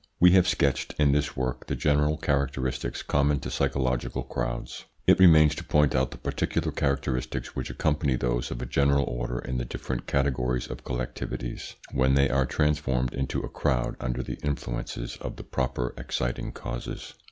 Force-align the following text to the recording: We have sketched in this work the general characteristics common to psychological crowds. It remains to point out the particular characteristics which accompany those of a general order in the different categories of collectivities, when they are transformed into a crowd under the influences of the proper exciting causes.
We 0.19 0.31
have 0.31 0.47
sketched 0.47 0.95
in 0.97 1.11
this 1.11 1.37
work 1.37 1.67
the 1.67 1.75
general 1.75 2.17
characteristics 2.17 3.03
common 3.03 3.39
to 3.41 3.51
psychological 3.51 4.23
crowds. 4.23 4.85
It 5.05 5.19
remains 5.19 5.53
to 5.53 5.63
point 5.63 5.93
out 5.93 6.09
the 6.09 6.17
particular 6.17 6.71
characteristics 6.71 7.55
which 7.55 7.69
accompany 7.69 8.15
those 8.15 8.49
of 8.49 8.63
a 8.63 8.65
general 8.65 9.03
order 9.03 9.37
in 9.37 9.59
the 9.59 9.63
different 9.65 10.07
categories 10.07 10.65
of 10.65 10.83
collectivities, 10.83 11.75
when 11.91 12.15
they 12.15 12.31
are 12.31 12.47
transformed 12.47 13.13
into 13.13 13.41
a 13.41 13.47
crowd 13.47 13.95
under 13.99 14.23
the 14.23 14.39
influences 14.43 15.17
of 15.17 15.35
the 15.35 15.43
proper 15.43 15.93
exciting 15.97 16.51
causes. 16.51 17.13